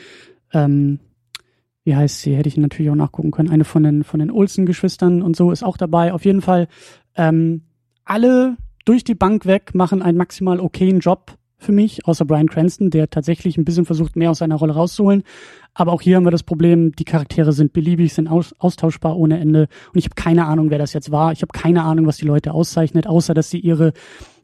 ähm, 0.53 1.01
wie 1.85 1.97
heißt 1.97 2.21
sie, 2.21 2.37
hätte 2.37 2.49
ich 2.49 2.57
natürlich 2.57 2.91
auch 2.91 2.97
nachgucken 2.97 3.31
können. 3.31 3.51
Eine 3.51 3.65
von 3.65 3.83
den, 3.83 4.05
von 4.05 4.21
den 4.21 4.31
Olsen-Geschwistern 4.31 5.23
und 5.23 5.37
so 5.37 5.51
ist 5.51 5.63
auch 5.63 5.77
dabei. 5.77 6.13
Auf 6.13 6.25
jeden 6.25 6.43
Fall 6.43 6.69
ähm, 7.15 7.63
alle 8.05 8.57
durch 8.85 9.05
die 9.05 9.15
Bank 9.15 9.47
weg 9.47 9.75
machen 9.75 10.03
einen 10.03 10.19
maximal 10.19 10.61
okayen 10.61 11.01
Job 11.01 11.39
für 11.59 11.73
mich, 11.73 12.07
außer 12.07 12.25
Brian 12.25 12.49
Cranston, 12.49 12.91
der 12.91 13.11
tatsächlich 13.11 13.59
ein 13.59 13.65
bisschen 13.65 13.85
versucht, 13.85 14.17
mehr 14.17 14.31
aus 14.31 14.39
seiner 14.39 14.55
Rolle 14.55 14.75
rauszuholen. 14.75 15.25
Aber 15.75 15.93
auch 15.93 16.01
hier 16.01 16.17
haben 16.17 16.25
wir 16.25 16.31
das 16.31 16.45
Problem, 16.45 16.93
die 16.93 17.05
Charaktere 17.05 17.53
sind 17.53 17.73
beliebig, 17.73 18.15
sind 18.15 18.29
aus, 18.29 18.55
austauschbar 18.59 19.17
ohne 19.17 19.39
Ende. 19.39 19.69
Und 19.93 19.99
ich 19.99 20.05
habe 20.05 20.15
keine 20.15 20.47
Ahnung, 20.47 20.71
wer 20.71 20.79
das 20.79 20.93
jetzt 20.93 21.11
war. 21.11 21.33
Ich 21.33 21.43
habe 21.43 21.53
keine 21.53 21.83
Ahnung, 21.83 22.07
was 22.07 22.17
die 22.17 22.27
Leute 22.27 22.53
auszeichnet, 22.53 23.07
außer 23.07 23.35
dass 23.35 23.51
sie 23.51 23.59
ihre 23.59 23.93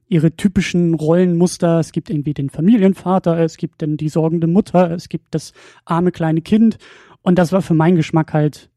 ihre 0.06 0.36
typischen 0.36 0.94
Rollenmuster. 0.94 1.78
Es 1.80 1.90
gibt 1.90 2.10
irgendwie 2.10 2.34
den 2.34 2.50
Familienvater, 2.50 3.38
es 3.38 3.56
gibt 3.56 3.80
dann 3.80 3.96
die 3.96 4.10
sorgende 4.10 4.46
Mutter, 4.46 4.90
es 4.90 5.08
gibt 5.08 5.34
das 5.34 5.52
arme 5.84 6.12
kleine 6.12 6.42
Kind. 6.42 6.76
Und 7.22 7.38
das 7.38 7.52
war 7.52 7.62
für 7.62 7.74
meinen 7.74 7.96
Geschmack 7.96 8.34
halt, 8.34 8.70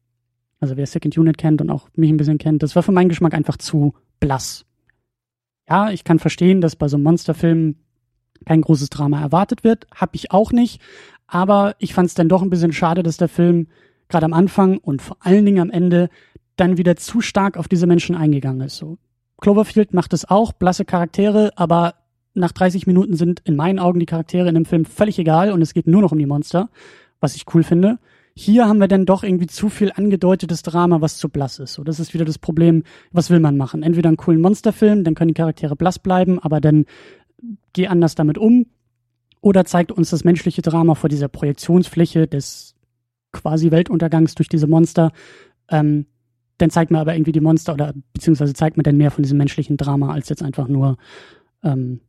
also 0.58 0.76
wer 0.76 0.86
Second 0.86 1.18
Unit 1.18 1.36
kennt 1.36 1.60
und 1.60 1.70
auch 1.70 1.88
mich 1.94 2.10
ein 2.10 2.16
bisschen 2.16 2.38
kennt, 2.38 2.62
das 2.62 2.74
war 2.74 2.82
für 2.82 2.92
meinen 2.92 3.10
Geschmack 3.10 3.34
einfach 3.34 3.58
zu 3.58 3.92
blass. 4.20 4.64
Ja, 5.68 5.90
ich 5.90 6.02
kann 6.02 6.18
verstehen, 6.18 6.62
dass 6.62 6.76
bei 6.76 6.88
so 6.88 6.96
einem 6.96 7.04
Monsterfilm 7.04 7.76
kein 8.46 8.60
großes 8.60 8.90
Drama 8.90 9.20
erwartet 9.20 9.64
wird. 9.64 9.86
Hab 9.94 10.14
ich 10.14 10.30
auch 10.30 10.52
nicht. 10.52 10.80
Aber 11.26 11.74
ich 11.78 11.94
fand 11.94 12.08
es 12.08 12.14
dann 12.14 12.28
doch 12.28 12.42
ein 12.42 12.50
bisschen 12.50 12.72
schade, 12.72 13.02
dass 13.02 13.16
der 13.18 13.28
Film 13.28 13.68
gerade 14.08 14.24
am 14.24 14.32
Anfang 14.32 14.78
und 14.78 15.02
vor 15.02 15.18
allen 15.20 15.44
Dingen 15.44 15.60
am 15.60 15.70
Ende 15.70 16.08
dann 16.56 16.78
wieder 16.78 16.96
zu 16.96 17.20
stark 17.20 17.56
auf 17.56 17.68
diese 17.68 17.86
Menschen 17.86 18.16
eingegangen 18.16 18.62
ist. 18.62 18.76
So. 18.76 18.98
Cloverfield 19.40 19.94
macht 19.94 20.12
es 20.12 20.28
auch, 20.28 20.52
blasse 20.52 20.84
Charaktere, 20.84 21.52
aber 21.56 21.94
nach 22.34 22.52
30 22.52 22.86
Minuten 22.86 23.14
sind 23.14 23.40
in 23.44 23.56
meinen 23.56 23.78
Augen 23.78 24.00
die 24.00 24.06
Charaktere 24.06 24.48
in 24.48 24.54
dem 24.54 24.64
Film 24.64 24.84
völlig 24.84 25.18
egal 25.18 25.52
und 25.52 25.62
es 25.62 25.74
geht 25.74 25.86
nur 25.86 26.02
noch 26.02 26.12
um 26.12 26.18
die 26.18 26.26
Monster, 26.26 26.70
was 27.20 27.36
ich 27.36 27.44
cool 27.54 27.62
finde. 27.62 27.98
Hier 28.34 28.68
haben 28.68 28.78
wir 28.78 28.86
dann 28.86 29.04
doch 29.04 29.24
irgendwie 29.24 29.48
zu 29.48 29.68
viel 29.68 29.90
angedeutetes 29.92 30.62
Drama, 30.62 31.00
was 31.00 31.16
zu 31.16 31.28
blass 31.28 31.58
ist. 31.58 31.74
So, 31.74 31.82
das 31.82 31.98
ist 31.98 32.14
wieder 32.14 32.24
das 32.24 32.38
Problem, 32.38 32.84
was 33.10 33.30
will 33.30 33.40
man 33.40 33.56
machen? 33.56 33.82
Entweder 33.82 34.08
einen 34.08 34.16
coolen 34.16 34.40
Monsterfilm, 34.40 35.02
dann 35.02 35.16
können 35.16 35.28
die 35.28 35.34
Charaktere 35.34 35.74
blass 35.74 35.98
bleiben, 35.98 36.38
aber 36.38 36.60
dann 36.60 36.84
geh 37.72 37.86
anders 37.86 38.14
damit 38.14 38.38
um. 38.38 38.66
Oder 39.40 39.64
zeigt 39.64 39.92
uns 39.92 40.10
das 40.10 40.24
menschliche 40.24 40.62
Drama 40.62 40.94
vor 40.94 41.08
dieser 41.08 41.28
Projektionsfläche 41.28 42.26
des 42.26 42.74
quasi 43.32 43.70
Weltuntergangs 43.70 44.34
durch 44.34 44.48
diese 44.48 44.66
Monster. 44.66 45.12
Ähm, 45.70 46.06
dann 46.58 46.70
zeigt 46.70 46.90
mir 46.90 46.98
aber 46.98 47.14
irgendwie 47.14 47.32
die 47.32 47.40
Monster 47.40 47.74
oder 47.74 47.94
beziehungsweise 48.12 48.52
zeigt 48.52 48.76
mir 48.76 48.82
dann 48.82 48.96
mehr 48.96 49.12
von 49.12 49.22
diesem 49.22 49.38
menschlichen 49.38 49.76
Drama 49.76 50.12
als 50.12 50.28
jetzt 50.28 50.42
einfach 50.42 50.66
nur 50.66 50.96
ähm, 51.62 52.00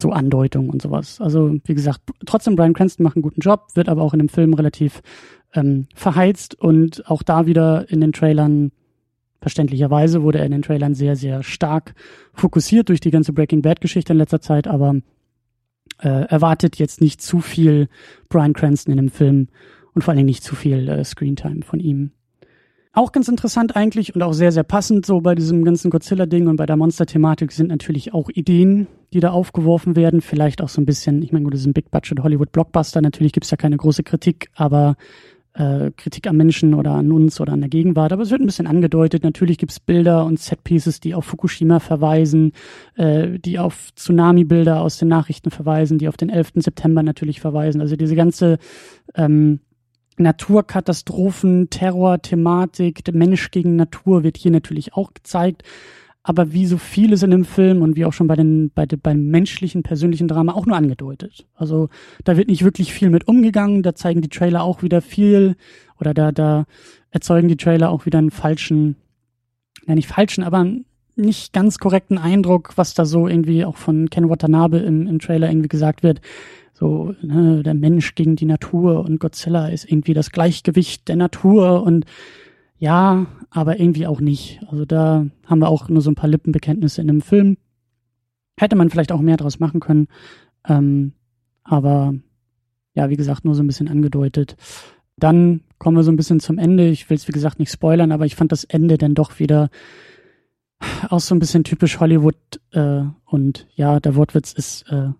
so 0.00 0.12
Andeutung 0.12 0.70
und 0.70 0.80
sowas. 0.80 1.20
Also 1.20 1.56
wie 1.64 1.74
gesagt, 1.74 2.02
trotzdem 2.24 2.54
Brian 2.54 2.72
Cranston 2.72 3.02
macht 3.02 3.16
einen 3.16 3.22
guten 3.22 3.40
Job, 3.40 3.70
wird 3.74 3.88
aber 3.88 4.02
auch 4.02 4.12
in 4.12 4.20
dem 4.20 4.28
Film 4.28 4.54
relativ 4.54 5.02
ähm, 5.54 5.88
verheizt 5.94 6.54
und 6.54 7.10
auch 7.10 7.24
da 7.24 7.46
wieder 7.46 7.90
in 7.90 8.00
den 8.00 8.12
Trailern 8.12 8.70
Verständlicherweise 9.48 10.22
wurde 10.22 10.40
er 10.40 10.44
in 10.44 10.52
den 10.52 10.60
Trailern 10.60 10.92
sehr, 10.92 11.16
sehr 11.16 11.42
stark 11.42 11.94
fokussiert 12.34 12.90
durch 12.90 13.00
die 13.00 13.10
ganze 13.10 13.32
Breaking 13.32 13.62
Bad-Geschichte 13.62 14.12
in 14.12 14.18
letzter 14.18 14.42
Zeit, 14.42 14.66
aber 14.66 14.96
äh, 16.02 16.26
erwartet 16.26 16.76
jetzt 16.76 17.00
nicht 17.00 17.22
zu 17.22 17.40
viel 17.40 17.88
Brian 18.28 18.52
Cranston 18.52 18.92
in 18.92 18.98
dem 18.98 19.08
Film 19.08 19.48
und 19.94 20.04
vor 20.04 20.12
Dingen 20.12 20.26
nicht 20.26 20.44
zu 20.44 20.54
viel 20.54 20.86
äh, 20.90 21.02
Screentime 21.02 21.62
von 21.62 21.80
ihm. 21.80 22.10
Auch 22.92 23.10
ganz 23.10 23.28
interessant 23.28 23.74
eigentlich 23.74 24.14
und 24.14 24.22
auch 24.22 24.34
sehr, 24.34 24.52
sehr 24.52 24.64
passend 24.64 25.06
so 25.06 25.22
bei 25.22 25.34
diesem 25.34 25.64
ganzen 25.64 25.90
Godzilla-Ding 25.90 26.46
und 26.46 26.56
bei 26.56 26.66
der 26.66 26.76
Monster-Thematik 26.76 27.50
sind 27.50 27.68
natürlich 27.68 28.12
auch 28.12 28.28
Ideen, 28.28 28.86
die 29.14 29.20
da 29.20 29.30
aufgeworfen 29.30 29.96
werden. 29.96 30.20
Vielleicht 30.20 30.60
auch 30.60 30.68
so 30.68 30.82
ein 30.82 30.84
bisschen, 30.84 31.22
ich 31.22 31.32
meine, 31.32 31.44
gut, 31.44 31.54
das 31.54 31.62
ist 31.62 31.68
ein 31.68 31.72
Big-Budget-Hollywood-Blockbuster, 31.72 33.00
natürlich 33.00 33.32
gibt's 33.32 33.48
da 33.48 33.56
keine 33.56 33.78
große 33.78 34.02
Kritik, 34.02 34.50
aber 34.54 34.96
äh, 35.58 35.90
Kritik 35.96 36.26
am 36.28 36.36
Menschen 36.36 36.72
oder 36.72 36.92
an 36.92 37.10
uns 37.10 37.40
oder 37.40 37.52
an 37.52 37.60
der 37.60 37.68
Gegenwart, 37.68 38.12
aber 38.12 38.22
es 38.22 38.30
wird 38.30 38.40
ein 38.40 38.46
bisschen 38.46 38.68
angedeutet. 38.68 39.24
Natürlich 39.24 39.58
gibt's 39.58 39.80
Bilder 39.80 40.24
und 40.24 40.38
Setpieces, 40.38 41.00
die 41.00 41.14
auf 41.14 41.24
Fukushima 41.24 41.80
verweisen, 41.80 42.52
äh, 42.94 43.38
die 43.38 43.58
auf 43.58 43.92
Tsunami-Bilder 43.94 44.80
aus 44.80 44.98
den 44.98 45.08
Nachrichten 45.08 45.50
verweisen, 45.50 45.98
die 45.98 46.08
auf 46.08 46.16
den 46.16 46.30
11. 46.30 46.52
September 46.56 47.02
natürlich 47.02 47.40
verweisen. 47.40 47.80
Also 47.80 47.96
diese 47.96 48.14
ganze 48.14 48.58
ähm, 49.16 49.60
Naturkatastrophen, 50.16 51.70
Terror-Thematik, 51.70 53.12
Mensch 53.12 53.50
gegen 53.50 53.76
Natur 53.76 54.22
wird 54.22 54.36
hier 54.36 54.50
natürlich 54.50 54.94
auch 54.94 55.12
gezeigt 55.12 55.64
aber 56.28 56.52
wie 56.52 56.66
so 56.66 56.76
vieles 56.76 57.22
in 57.22 57.30
dem 57.30 57.46
Film 57.46 57.80
und 57.80 57.96
wie 57.96 58.04
auch 58.04 58.12
schon 58.12 58.26
bei 58.26 58.36
den, 58.36 58.70
bei, 58.74 58.84
beim 58.84 59.28
menschlichen, 59.28 59.82
persönlichen 59.82 60.28
Drama 60.28 60.52
auch 60.52 60.66
nur 60.66 60.76
angedeutet. 60.76 61.46
Also 61.54 61.88
da 62.22 62.36
wird 62.36 62.48
nicht 62.48 62.64
wirklich 62.64 62.92
viel 62.92 63.08
mit 63.08 63.26
umgegangen, 63.26 63.82
da 63.82 63.94
zeigen 63.94 64.20
die 64.20 64.28
Trailer 64.28 64.62
auch 64.62 64.82
wieder 64.82 65.00
viel 65.00 65.56
oder 65.98 66.12
da, 66.12 66.30
da 66.30 66.66
erzeugen 67.10 67.48
die 67.48 67.56
Trailer 67.56 67.88
auch 67.88 68.04
wieder 68.04 68.18
einen 68.18 68.30
falschen, 68.30 68.96
ja 69.86 69.94
nicht 69.94 70.06
falschen, 70.06 70.44
aber 70.44 70.66
nicht 71.16 71.54
ganz 71.54 71.78
korrekten 71.78 72.18
Eindruck, 72.18 72.74
was 72.76 72.92
da 72.92 73.06
so 73.06 73.26
irgendwie 73.26 73.64
auch 73.64 73.78
von 73.78 74.10
Ken 74.10 74.28
Watanabe 74.28 74.80
im, 74.80 75.06
im 75.06 75.20
Trailer 75.20 75.48
irgendwie 75.48 75.68
gesagt 75.68 76.02
wird. 76.02 76.20
So, 76.74 77.14
ne, 77.22 77.62
der 77.62 77.74
Mensch 77.74 78.14
gegen 78.14 78.36
die 78.36 78.44
Natur 78.44 79.00
und 79.00 79.18
Godzilla 79.18 79.68
ist 79.68 79.90
irgendwie 79.90 80.12
das 80.12 80.30
Gleichgewicht 80.30 81.08
der 81.08 81.16
Natur 81.16 81.82
und 81.82 82.04
ja, 82.78 83.26
aber 83.50 83.80
irgendwie 83.80 84.06
auch 84.06 84.20
nicht. 84.20 84.60
Also 84.68 84.84
da 84.84 85.26
haben 85.46 85.58
wir 85.60 85.68
auch 85.68 85.88
nur 85.88 86.00
so 86.00 86.10
ein 86.10 86.14
paar 86.14 86.28
Lippenbekenntnisse 86.28 87.00
in 87.00 87.08
dem 87.08 87.20
Film. 87.20 87.56
Hätte 88.58 88.76
man 88.76 88.90
vielleicht 88.90 89.12
auch 89.12 89.20
mehr 89.20 89.36
draus 89.36 89.58
machen 89.58 89.80
können. 89.80 90.08
Ähm, 90.66 91.12
aber 91.64 92.14
ja, 92.94 93.10
wie 93.10 93.16
gesagt, 93.16 93.44
nur 93.44 93.54
so 93.54 93.62
ein 93.62 93.66
bisschen 93.66 93.88
angedeutet. 93.88 94.56
Dann 95.16 95.62
kommen 95.78 95.96
wir 95.96 96.04
so 96.04 96.12
ein 96.12 96.16
bisschen 96.16 96.40
zum 96.40 96.58
Ende. 96.58 96.88
Ich 96.88 97.10
will 97.10 97.16
es, 97.16 97.28
wie 97.28 97.32
gesagt, 97.32 97.58
nicht 97.58 97.70
spoilern, 97.70 98.12
aber 98.12 98.26
ich 98.26 98.36
fand 98.36 98.52
das 98.52 98.64
Ende 98.64 98.98
dann 98.98 99.14
doch 99.14 99.38
wieder 99.38 99.70
auch 101.08 101.20
so 101.20 101.34
ein 101.34 101.40
bisschen 101.40 101.64
typisch 101.64 101.98
Hollywood. 101.98 102.36
Äh, 102.70 103.02
und 103.24 103.66
ja, 103.74 103.98
der 103.98 104.14
Wortwitz 104.14 104.52
ist 104.52 104.82
äh, 104.90 105.10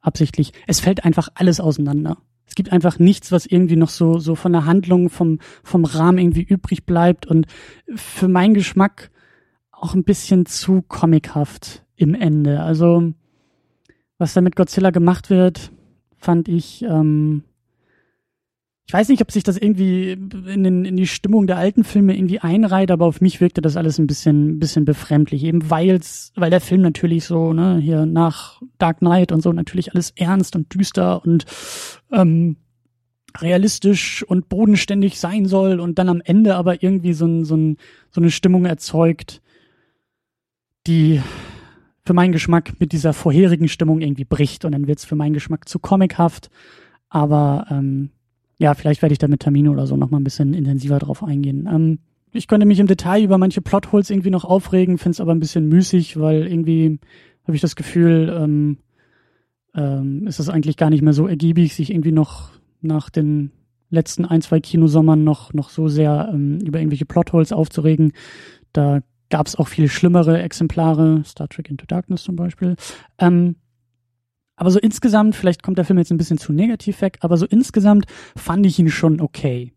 absichtlich. 0.00 0.52
Es 0.66 0.80
fällt 0.80 1.04
einfach 1.04 1.28
alles 1.34 1.60
auseinander. 1.60 2.18
Es 2.46 2.54
gibt 2.54 2.72
einfach 2.72 2.98
nichts, 2.98 3.32
was 3.32 3.46
irgendwie 3.46 3.76
noch 3.76 3.88
so, 3.88 4.18
so 4.18 4.34
von 4.34 4.52
der 4.52 4.64
Handlung, 4.64 5.10
vom, 5.10 5.40
vom 5.62 5.84
Rahmen 5.84 6.18
irgendwie 6.18 6.42
übrig 6.42 6.86
bleibt 6.86 7.26
und 7.26 7.46
für 7.94 8.28
meinen 8.28 8.54
Geschmack 8.54 9.10
auch 9.72 9.94
ein 9.94 10.04
bisschen 10.04 10.46
zu 10.46 10.82
comichaft 10.82 11.84
im 11.96 12.14
Ende. 12.14 12.62
Also, 12.62 13.12
was 14.18 14.32
da 14.32 14.40
mit 14.40 14.56
Godzilla 14.56 14.90
gemacht 14.90 15.28
wird, 15.28 15.72
fand 16.16 16.48
ich, 16.48 16.82
ähm, 16.82 17.44
ich 18.88 18.92
weiß 18.92 19.08
nicht, 19.08 19.20
ob 19.20 19.32
sich 19.32 19.42
das 19.42 19.56
irgendwie 19.56 20.12
in, 20.12 20.62
den, 20.62 20.84
in 20.84 20.96
die 20.96 21.08
Stimmung 21.08 21.48
der 21.48 21.56
alten 21.56 21.82
Filme 21.82 22.16
irgendwie 22.16 22.38
einreiht, 22.38 22.92
aber 22.92 23.06
auf 23.06 23.20
mich 23.20 23.40
wirkte 23.40 23.60
das 23.60 23.76
alles 23.76 23.98
ein 23.98 24.06
bisschen, 24.06 24.50
ein 24.50 24.58
bisschen 24.60 24.84
befremdlich, 24.84 25.42
eben 25.42 25.68
weil's, 25.68 26.32
weil 26.36 26.50
der 26.50 26.60
Film 26.60 26.82
natürlich 26.82 27.24
so, 27.24 27.52
ne, 27.52 27.78
hier 27.78 28.06
nach 28.06 28.62
Dark 28.78 28.98
Knight 28.98 29.32
und 29.32 29.42
so 29.42 29.52
natürlich 29.52 29.92
alles 29.92 30.12
ernst 30.14 30.54
und 30.54 30.72
düster 30.72 31.24
und 31.24 31.46
ähm, 32.12 32.58
realistisch 33.40 34.22
und 34.22 34.48
bodenständig 34.48 35.18
sein 35.18 35.46
soll 35.46 35.80
und 35.80 35.98
dann 35.98 36.08
am 36.08 36.22
Ende 36.24 36.54
aber 36.54 36.80
irgendwie 36.80 37.12
so, 37.12 37.26
ein, 37.26 37.44
so, 37.44 37.56
ein, 37.56 37.78
so 38.12 38.20
eine 38.20 38.30
Stimmung 38.30 38.66
erzeugt, 38.66 39.42
die 40.86 41.20
für 42.04 42.14
meinen 42.14 42.30
Geschmack 42.30 42.78
mit 42.78 42.92
dieser 42.92 43.12
vorherigen 43.12 43.66
Stimmung 43.66 44.00
irgendwie 44.00 44.24
bricht 44.24 44.64
und 44.64 44.70
dann 44.70 44.86
wird's 44.86 45.04
für 45.04 45.16
meinen 45.16 45.34
Geschmack 45.34 45.68
zu 45.68 45.80
comichaft. 45.80 46.50
Aber 47.08 47.66
ähm, 47.68 48.10
ja, 48.58 48.74
vielleicht 48.74 49.02
werde 49.02 49.12
ich 49.12 49.18
da 49.18 49.28
mit 49.28 49.40
Termine 49.40 49.70
oder 49.70 49.86
so 49.86 49.96
nochmal 49.96 50.20
ein 50.20 50.24
bisschen 50.24 50.54
intensiver 50.54 50.98
drauf 50.98 51.22
eingehen. 51.22 51.68
Ähm, 51.70 51.98
ich 52.32 52.48
könnte 52.48 52.66
mich 52.66 52.78
im 52.78 52.86
Detail 52.86 53.22
über 53.22 53.38
manche 53.38 53.62
Plotholes 53.62 54.10
irgendwie 54.10 54.30
noch 54.30 54.44
aufregen, 54.44 54.98
finde 54.98 55.12
es 55.16 55.20
aber 55.20 55.34
ein 55.34 55.40
bisschen 55.40 55.68
müßig, 55.68 56.18
weil 56.18 56.46
irgendwie 56.46 56.98
habe 57.44 57.54
ich 57.54 57.62
das 57.62 57.76
Gefühl, 57.76 58.34
ähm, 58.38 58.78
ähm, 59.74 60.26
ist 60.26 60.40
es 60.40 60.48
eigentlich 60.48 60.76
gar 60.76 60.90
nicht 60.90 61.02
mehr 61.02 61.12
so 61.12 61.26
ergiebig, 61.26 61.74
sich 61.74 61.90
irgendwie 61.90 62.12
noch 62.12 62.50
nach 62.80 63.10
den 63.10 63.52
letzten 63.90 64.24
ein, 64.24 64.42
zwei 64.42 64.60
Kinosommern 64.60 65.22
noch, 65.22 65.52
noch 65.52 65.70
so 65.70 65.88
sehr 65.88 66.30
ähm, 66.32 66.58
über 66.60 66.78
irgendwelche 66.78 67.06
Plotholes 67.06 67.52
aufzuregen. 67.52 68.12
Da 68.72 69.00
gab 69.30 69.46
es 69.46 69.56
auch 69.56 69.68
viel 69.68 69.88
schlimmere 69.88 70.42
Exemplare, 70.42 71.22
Star 71.24 71.48
Trek 71.48 71.70
Into 71.70 71.86
Darkness 71.86 72.24
zum 72.24 72.36
Beispiel. 72.36 72.76
Ähm, 73.18 73.56
aber 74.56 74.70
so 74.70 74.78
insgesamt, 74.78 75.36
vielleicht 75.36 75.62
kommt 75.62 75.78
der 75.78 75.84
Film 75.84 75.98
jetzt 75.98 76.10
ein 76.10 76.16
bisschen 76.16 76.38
zu 76.38 76.52
negativ 76.52 77.00
weg, 77.02 77.18
aber 77.20 77.36
so 77.36 77.46
insgesamt 77.46 78.06
fand 78.36 78.66
ich 78.66 78.78
ihn 78.78 78.90
schon 78.90 79.20
okay. 79.20 79.72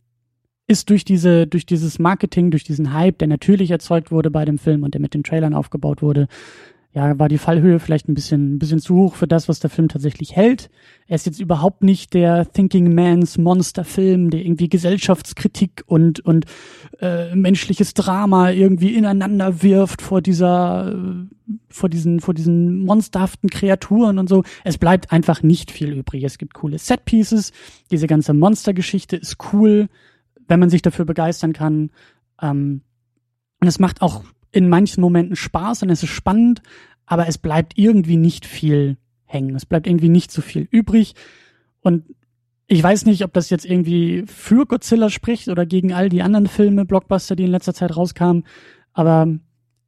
Ist 0.68 0.90
durch 0.90 1.04
diese, 1.04 1.48
durch 1.48 1.66
dieses 1.66 2.00
Marketing, 2.00 2.52
durch 2.52 2.64
diesen 2.64 2.94
Hype, 2.94 3.18
der 3.18 3.28
natürlich 3.28 3.72
erzeugt 3.72 4.12
wurde 4.12 4.32
bei 4.32 4.46
dem 4.46 4.58
Film 4.58 4.84
und 4.84 4.94
der 4.94 5.02
mit 5.02 5.14
den 5.14 5.24
Trailern 5.24 5.54
aufgebaut 5.54 6.02
wurde, 6.02 6.28
ja, 6.92 7.20
war 7.20 7.30
die 7.30 7.38
Fallhöhe 7.38 7.80
vielleicht 7.80 8.10
ein 8.10 8.16
bisschen, 8.16 8.56
ein 8.56 8.60
bisschen 8.60 8.80
zu 8.80 8.96
hoch 8.96 9.14
für 9.16 9.28
das, 9.28 9.48
was 9.48 9.60
der 9.60 9.70
Film 9.70 9.90
tatsächlich 9.90 10.36
hält. 10.36 10.72
Er 11.06 11.16
ist 11.16 11.28
jetzt 11.28 11.40
überhaupt 11.40 11.84
nicht 11.84 12.16
der 12.16 12.52
Thinking 12.52 12.96
Man's 12.96 13.38
Monster-Film, 13.38 14.32
der 14.32 14.44
irgendwie 14.44 14.70
Gesellschaftskritik 14.70 15.84
und, 15.86 16.20
und 16.22 16.46
äh, 17.00 17.36
menschliches 17.36 17.94
Drama 17.94 18.50
irgendwie 18.50 18.96
ineinander 18.96 19.62
wirft 19.62 20.02
vor 20.02 20.22
dieser, 20.22 20.92
äh, 20.92 21.54
vor 21.70 21.90
diesen, 21.90 22.22
vor 22.22 22.34
diesen 22.34 22.80
monsterhaften 22.80 23.52
Kreaturen 23.52 24.18
und 24.18 24.28
so. 24.28 24.44
Es 24.64 24.80
bleibt 24.80 25.12
einfach 25.12 25.44
nicht 25.44 25.70
viel 25.70 25.94
übrig. 25.94 26.24
Es 26.24 26.40
gibt 26.40 26.56
coole 26.56 26.80
Set-Pieces. 26.80 27.52
Diese 27.92 28.08
ganze 28.08 28.34
Monstergeschichte 28.34 29.16
ist 29.16 29.38
cool, 29.54 29.90
wenn 30.48 30.60
man 30.60 30.72
sich 30.72 30.82
dafür 30.82 31.06
begeistern 31.06 31.54
kann. 31.54 31.92
Ähm, 32.42 32.82
und 33.62 33.68
es 33.68 33.78
macht 33.78 34.02
auch 34.02 34.24
in 34.52 34.70
manchen 34.70 35.02
Momenten 35.02 35.36
Spaß 35.36 35.84
und 35.84 35.90
es 35.90 36.04
ist 36.04 36.10
spannend, 36.10 36.62
aber 37.06 37.28
es 37.28 37.38
bleibt 37.38 37.78
irgendwie 37.78 38.18
nicht 38.18 38.46
viel 38.46 38.98
hängen. 39.26 39.56
Es 39.56 39.66
bleibt 39.66 39.88
irgendwie 39.88 40.10
nicht 40.10 40.32
so 40.32 40.42
viel 40.42 40.68
übrig. 40.70 41.14
Und 41.82 42.06
ich 42.68 42.84
weiß 42.84 43.06
nicht, 43.06 43.24
ob 43.24 43.34
das 43.34 43.50
jetzt 43.50 43.66
irgendwie 43.66 44.24
für 44.28 44.66
Godzilla 44.66 45.10
spricht 45.10 45.48
oder 45.48 45.66
gegen 45.66 45.94
all 45.94 46.10
die 46.10 46.22
anderen 46.22 46.48
Filme, 46.48 46.86
Blockbuster, 46.86 47.36
die 47.36 47.46
in 47.46 47.52
letzter 47.52 47.74
Zeit 47.74 47.96
rauskamen. 47.96 48.44
Aber 48.94 49.28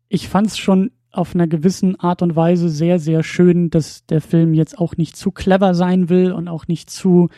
ich 0.09 0.27
fand 0.27 0.47
es 0.47 0.57
schon 0.57 0.91
auf 1.11 1.35
einer 1.35 1.47
gewissen 1.47 1.99
Art 1.99 2.21
und 2.21 2.35
Weise 2.35 2.69
sehr, 2.69 2.97
sehr 2.97 3.23
schön, 3.23 3.69
dass 3.69 4.05
der 4.05 4.21
Film 4.21 4.53
jetzt 4.53 4.77
auch 4.79 4.97
nicht 4.97 5.15
zu 5.15 5.31
clever 5.31 5.75
sein 5.75 6.09
will 6.09 6.31
und 6.31 6.47
auch 6.47 6.67
nicht 6.67 6.89
zu, 6.89 7.29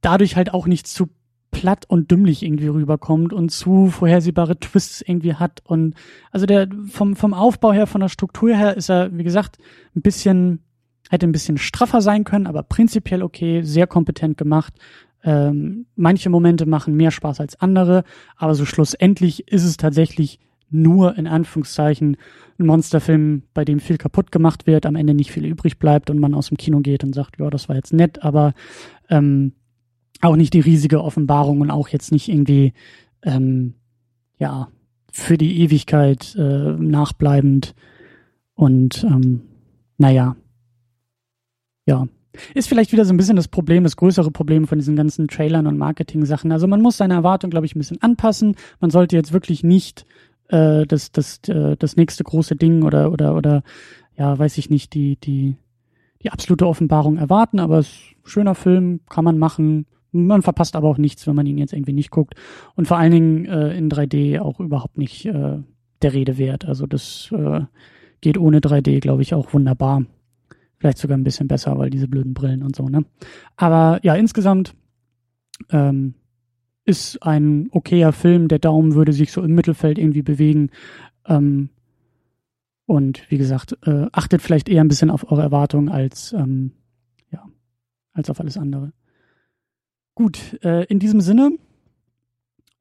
dadurch 0.00 0.36
halt 0.36 0.52
auch 0.52 0.66
nicht 0.66 0.86
zu 0.86 1.08
platt 1.52 1.84
und 1.86 2.10
dümmlich 2.10 2.42
irgendwie 2.42 2.66
rüberkommt 2.66 3.32
und 3.32 3.50
zu 3.50 3.88
vorhersehbare 3.88 4.58
Twists 4.58 5.02
irgendwie 5.02 5.34
hat. 5.34 5.62
Und 5.64 5.94
also 6.32 6.46
der 6.46 6.66
vom, 6.90 7.14
vom 7.14 7.34
Aufbau 7.34 7.72
her, 7.72 7.86
von 7.86 8.00
der 8.00 8.08
Struktur 8.08 8.56
her 8.56 8.76
ist 8.76 8.90
er, 8.90 9.16
wie 9.16 9.22
gesagt, 9.22 9.58
ein 9.94 10.02
bisschen, 10.02 10.64
hätte 11.10 11.26
ein 11.26 11.32
bisschen 11.32 11.58
straffer 11.58 12.00
sein 12.00 12.24
können, 12.24 12.48
aber 12.48 12.64
prinzipiell 12.64 13.22
okay, 13.22 13.62
sehr 13.62 13.86
kompetent 13.86 14.36
gemacht. 14.36 14.74
Ähm, 15.22 15.86
manche 15.94 16.30
Momente 16.30 16.66
machen 16.66 16.96
mehr 16.96 17.12
Spaß 17.12 17.38
als 17.38 17.60
andere, 17.60 18.02
aber 18.36 18.56
so 18.56 18.64
schlussendlich 18.64 19.46
ist 19.46 19.62
es 19.62 19.76
tatsächlich 19.76 20.40
nur 20.70 21.16
in 21.16 21.26
Anführungszeichen 21.26 22.16
ein 22.58 22.66
Monsterfilm, 22.66 23.42
bei 23.52 23.64
dem 23.64 23.78
viel 23.78 23.98
kaputt 23.98 24.32
gemacht 24.32 24.66
wird, 24.66 24.86
am 24.86 24.96
Ende 24.96 25.14
nicht 25.14 25.30
viel 25.30 25.44
übrig 25.44 25.78
bleibt 25.78 26.08
und 26.08 26.18
man 26.18 26.34
aus 26.34 26.48
dem 26.48 26.56
Kino 26.56 26.80
geht 26.80 27.04
und 27.04 27.14
sagt, 27.14 27.38
ja, 27.38 27.50
das 27.50 27.68
war 27.68 27.76
jetzt 27.76 27.92
nett, 27.92 28.22
aber 28.22 28.54
ähm, 29.10 29.52
auch 30.22 30.36
nicht 30.36 30.54
die 30.54 30.60
riesige 30.60 31.02
Offenbarung 31.02 31.60
und 31.60 31.70
auch 31.70 31.88
jetzt 31.88 32.12
nicht 32.12 32.28
irgendwie, 32.28 32.72
ähm, 33.22 33.74
ja, 34.38 34.68
für 35.10 35.36
die 35.36 35.60
Ewigkeit 35.60 36.34
äh, 36.36 36.72
nachbleibend. 36.72 37.74
Und 38.54 39.04
ähm, 39.04 39.42
naja, 39.98 40.36
ja. 41.86 42.06
Ist 42.54 42.66
vielleicht 42.66 42.92
wieder 42.92 43.04
so 43.04 43.12
ein 43.12 43.18
bisschen 43.18 43.36
das 43.36 43.48
Problem, 43.48 43.84
das 43.84 43.96
größere 43.96 44.30
Problem 44.30 44.66
von 44.66 44.78
diesen 44.78 44.96
ganzen 44.96 45.28
Trailern 45.28 45.66
und 45.66 45.76
Marketing-Sachen. 45.76 46.50
Also 46.50 46.66
man 46.66 46.80
muss 46.80 46.96
seine 46.96 47.12
Erwartung, 47.12 47.50
glaube 47.50 47.66
ich, 47.66 47.74
ein 47.74 47.78
bisschen 47.78 48.00
anpassen. 48.00 48.56
Man 48.80 48.90
sollte 48.90 49.16
jetzt 49.16 49.34
wirklich 49.34 49.62
nicht 49.62 50.06
äh, 50.48 50.86
das, 50.86 51.12
das, 51.12 51.40
äh, 51.48 51.76
das 51.76 51.96
nächste 51.96 52.24
große 52.24 52.56
Ding 52.56 52.84
oder, 52.84 53.12
oder, 53.12 53.34
oder, 53.34 53.62
ja, 54.16 54.38
weiß 54.38 54.56
ich 54.56 54.70
nicht, 54.70 54.94
die, 54.94 55.16
die, 55.16 55.56
die 56.22 56.30
absolute 56.30 56.66
Offenbarung 56.66 57.18
erwarten, 57.18 57.58
aber 57.58 57.80
es 57.80 57.88
ist 57.88 58.00
ein 58.24 58.28
schöner 58.28 58.54
Film, 58.54 59.00
kann 59.10 59.24
man 59.24 59.36
machen, 59.36 59.86
man 60.12 60.42
verpasst 60.42 60.76
aber 60.76 60.88
auch 60.88 60.98
nichts, 60.98 61.26
wenn 61.26 61.34
man 61.34 61.46
ihn 61.46 61.58
jetzt 61.58 61.72
irgendwie 61.72 61.92
nicht 61.92 62.10
guckt. 62.10 62.34
Und 62.74 62.86
vor 62.86 62.98
allen 62.98 63.12
Dingen 63.12 63.46
äh, 63.46 63.76
in 63.76 63.90
3D 63.90 64.40
auch 64.40 64.60
überhaupt 64.60 64.98
nicht 64.98 65.26
äh, 65.26 65.58
der 66.02 66.12
Rede 66.12 66.38
wert. 66.38 66.66
Also 66.66 66.86
das 66.86 67.30
äh, 67.32 67.62
geht 68.20 68.38
ohne 68.38 68.60
3D, 68.60 69.00
glaube 69.00 69.22
ich, 69.22 69.34
auch 69.34 69.52
wunderbar. 69.54 70.04
Vielleicht 70.78 70.98
sogar 70.98 71.16
ein 71.16 71.24
bisschen 71.24 71.48
besser, 71.48 71.78
weil 71.78 71.90
diese 71.90 72.08
blöden 72.08 72.34
Brillen 72.34 72.62
und 72.62 72.76
so, 72.76 72.88
ne? 72.88 73.04
Aber 73.56 74.00
ja, 74.02 74.14
insgesamt 74.14 74.74
ähm, 75.70 76.14
ist 76.84 77.22
ein 77.22 77.68
okayer 77.70 78.12
Film. 78.12 78.48
Der 78.48 78.58
Daumen 78.58 78.94
würde 78.94 79.12
sich 79.12 79.32
so 79.32 79.42
im 79.42 79.54
Mittelfeld 79.54 79.98
irgendwie 79.98 80.22
bewegen. 80.22 80.70
Ähm, 81.26 81.70
und 82.86 83.30
wie 83.30 83.38
gesagt, 83.38 83.78
äh, 83.86 84.06
achtet 84.12 84.42
vielleicht 84.42 84.68
eher 84.68 84.82
ein 84.82 84.88
bisschen 84.88 85.10
auf 85.10 85.30
eure 85.30 85.42
Erwartungen 85.42 85.88
als, 85.88 86.32
ähm, 86.32 86.72
ja, 87.30 87.48
als 88.12 88.28
auf 88.28 88.40
alles 88.40 88.58
andere. 88.58 88.92
Gut, 90.14 90.58
äh, 90.62 90.84
in 90.84 90.98
diesem 90.98 91.20
Sinne 91.20 91.52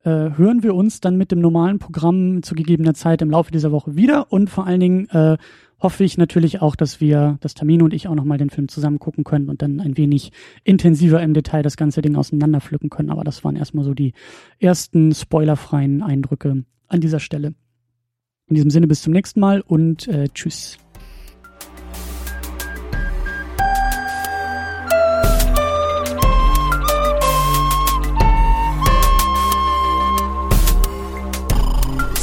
äh, 0.03 0.09
hören 0.09 0.63
wir 0.63 0.75
uns 0.75 0.99
dann 0.99 1.17
mit 1.17 1.31
dem 1.31 1.39
normalen 1.39 1.79
Programm 1.79 2.43
zu 2.43 2.55
gegebener 2.55 2.93
Zeit 2.93 3.21
im 3.21 3.29
Laufe 3.29 3.51
dieser 3.51 3.71
Woche 3.71 3.95
wieder 3.95 4.31
und 4.31 4.49
vor 4.49 4.67
allen 4.67 4.79
Dingen 4.79 5.09
äh, 5.09 5.37
hoffe 5.79 6.03
ich 6.03 6.17
natürlich 6.17 6.61
auch, 6.61 6.75
dass 6.75 7.01
wir, 7.01 7.37
dass 7.41 7.53
Tamino 7.53 7.85
und 7.85 7.93
ich 7.93 8.07
auch 8.07 8.15
nochmal 8.15 8.37
den 8.37 8.49
Film 8.49 8.67
zusammen 8.67 8.99
gucken 8.99 9.23
können 9.23 9.49
und 9.49 9.61
dann 9.61 9.79
ein 9.79 9.97
wenig 9.97 10.31
intensiver 10.63 11.21
im 11.21 11.33
Detail 11.33 11.63
das 11.63 11.77
ganze 11.77 12.01
Ding 12.01 12.15
auseinanderpflücken 12.15 12.89
können. 12.89 13.09
Aber 13.09 13.23
das 13.23 13.43
waren 13.43 13.55
erstmal 13.55 13.85
so 13.85 13.93
die 13.93 14.13
ersten 14.59 15.13
spoilerfreien 15.13 16.03
Eindrücke 16.03 16.65
an 16.87 17.01
dieser 17.01 17.19
Stelle. 17.19 17.53
In 18.47 18.55
diesem 18.55 18.69
Sinne 18.69 18.87
bis 18.87 19.01
zum 19.01 19.13
nächsten 19.13 19.39
Mal 19.39 19.61
und 19.61 20.07
äh, 20.07 20.27
tschüss. 20.33 20.77